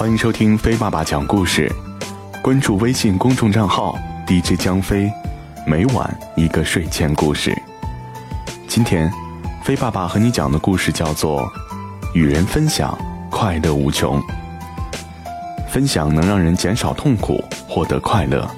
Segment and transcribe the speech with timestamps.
[0.00, 1.70] 欢迎收听飞爸爸讲故事，
[2.42, 3.94] 关注微信公众账号
[4.26, 5.12] DJ 江飞，
[5.66, 7.54] 每晚一个睡前故事。
[8.66, 9.12] 今天，
[9.62, 11.42] 飞爸爸和你讲的故事叫做
[12.14, 12.98] 《与人分享，
[13.30, 14.18] 快乐无穷》。
[15.68, 18.50] 分享能让人减少痛苦，获得快乐。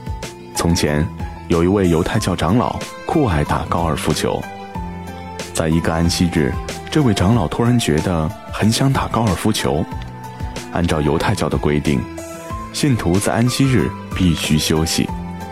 [0.55, 1.05] 从前，
[1.49, 4.41] 有一位犹太教长老酷爱打高尔夫球，
[5.53, 6.53] 在一个安息日，
[6.89, 9.85] 这位长老突然觉得很想打高尔夫球。
[10.73, 12.01] 按照犹太教的规定，
[12.73, 15.09] 信徒在安息日必须休息，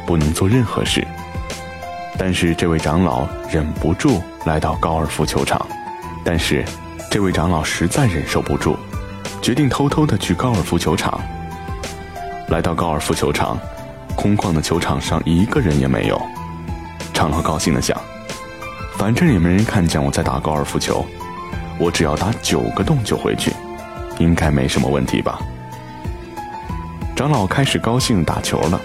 [0.07, 1.07] 不能做任何事。
[2.19, 5.67] 但是这位长老忍不住来到高尔夫球场，
[6.25, 6.65] 但是
[7.11, 8.77] 这位长老实在忍受不住，
[9.41, 11.21] 决定偷偷的去高尔夫球场。
[12.49, 13.59] 来到高尔夫球场，
[14.17, 16.21] 空旷的球场上一个人也没有。
[17.15, 17.99] 长老高兴的想：
[18.97, 21.05] 反正也没人看见我在打高尔夫球，
[21.79, 23.53] 我只要打九个洞就回去。
[24.21, 25.41] 应该没什么问题吧？
[27.17, 28.81] 长老开始高兴打球了。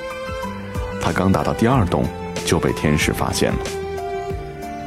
[1.01, 2.03] 他刚打到第二洞，
[2.45, 3.59] 就被天使发现了。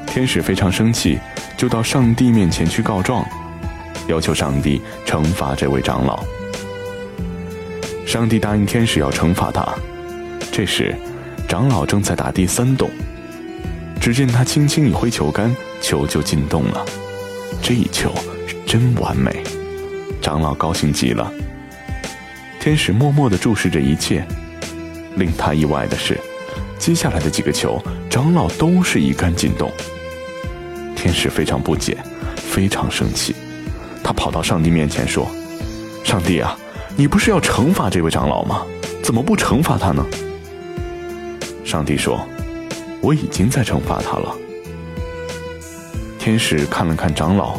[0.06, 1.18] 天使非常生气，
[1.56, 3.24] 就到上帝面前去告状，
[4.08, 6.24] 要求上帝惩罚这位长老。
[8.06, 9.66] 上帝答应天使要惩罚他。
[10.50, 10.96] 这时，
[11.46, 12.90] 长老正在打第三洞，
[14.00, 16.84] 只见他轻轻一挥球杆，球就进洞了。
[17.62, 18.12] 这一球
[18.66, 19.42] 真完美。
[20.20, 21.32] 长老高兴极了。
[22.60, 24.26] 天使默默地注视着一切，
[25.16, 26.18] 令他意外的是，
[26.78, 29.70] 接下来的几个球，长老都是一杆进洞。
[30.96, 31.96] 天使非常不解，
[32.36, 33.34] 非常生气，
[34.02, 35.26] 他跑到上帝面前说
[36.04, 36.58] ：“上帝啊，
[36.96, 38.66] 你不是要惩罚这位长老吗？
[39.02, 40.04] 怎么不惩罚他呢？”
[41.64, 42.26] 上帝说
[43.00, 44.34] ：“我已经在惩罚他了。”
[46.18, 47.58] 天使看了看长老。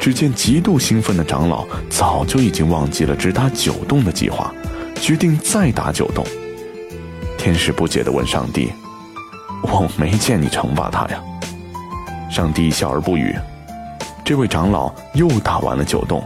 [0.00, 4.50] 只见极度兴奋的长老早就已经忘记了只打九洞的计划，
[4.98, 6.24] 决定再打九洞。
[7.36, 8.72] 天使不解地问上帝
[9.62, 11.22] ：“我没见你惩罚他呀？”
[12.32, 13.36] 上帝笑而不语。
[14.24, 16.24] 这位长老又打完了九洞，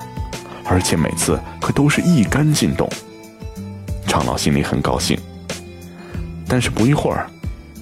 [0.64, 2.88] 而且每次可都是一杆进洞。
[4.06, 5.18] 长老心里很高兴，
[6.46, 7.28] 但是不一会儿，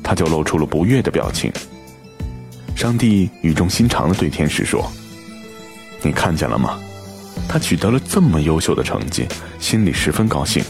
[0.02, 1.52] 他就露出了不悦的表情。
[2.74, 4.90] 上帝语重心长地对天使说。
[6.02, 6.78] 你看见了吗？
[7.48, 9.26] 他取得了这么优秀的成绩，
[9.58, 10.64] 心里十分高兴。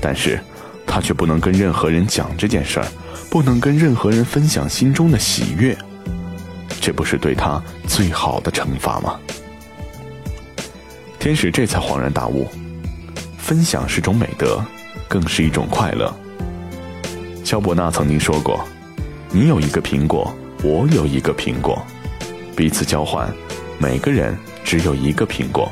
[0.00, 0.38] 但是，
[0.86, 2.86] 他却不能跟任何人讲这件事儿，
[3.30, 5.76] 不能跟任何人分享心中的喜悦。
[6.80, 9.18] 这不是对他最好的惩罚吗？
[11.18, 12.46] 天使这才恍然大悟：
[13.36, 14.64] 分享是种美德，
[15.08, 16.14] 更是一种快乐。
[17.44, 18.64] 肖伯纳曾经说过
[19.32, 20.32] ：“你有一个苹果，
[20.62, 21.82] 我有一个苹果，
[22.54, 23.28] 彼此交换。”
[23.80, 25.70] 每个人只有一个苹果。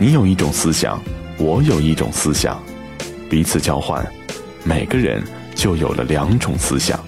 [0.00, 1.00] 你有一种思想，
[1.38, 2.60] 我有一种思想，
[3.30, 4.04] 彼此交换，
[4.64, 5.22] 每个人
[5.54, 6.98] 就有了两种思想。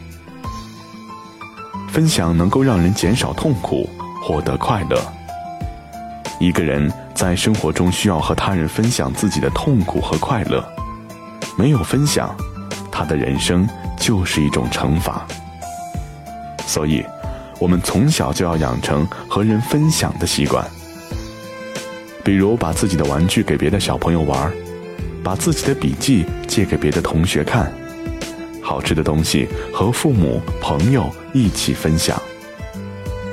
[1.89, 3.91] 分享能够让人减少痛苦，
[4.23, 5.03] 获得快乐。
[6.39, 10.65] 一个人在生活中需要和他人分享自己的痛苦和快乐，
[11.59, 12.33] 没有分享，
[12.93, 13.69] 他的人生
[13.99, 15.27] 就是一种惩罚。
[16.65, 17.05] 所以。
[17.59, 20.65] 我们从小就要养成和人分享的习惯，
[22.23, 24.53] 比如把自己的玩具给别的小朋友玩，
[25.23, 27.73] 把自己的笔记借给别的同学看，
[28.61, 32.21] 好吃的东西和父母、朋友一起分享。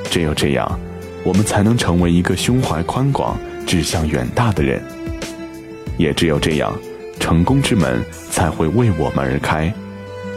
[0.09, 0.79] 只有这样，
[1.23, 4.81] 我们才能成为一个胸怀宽广、志向远大的人。
[5.97, 6.73] 也只有这样，
[7.19, 9.73] 成功之门才会为我们而开，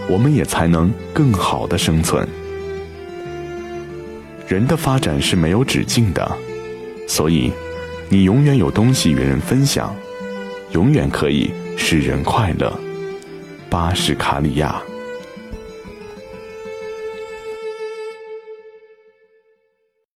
[0.08, 2.26] 我们也才能更好的生存。
[4.46, 6.36] 人的发展是没有止境的，
[7.08, 7.50] 所以，
[8.08, 9.94] 你永远有东西与人分享，
[10.72, 12.72] 永远可以使人快乐。
[13.70, 14.80] 巴士卡里亚。